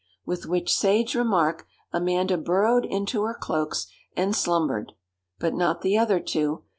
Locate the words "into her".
2.85-3.35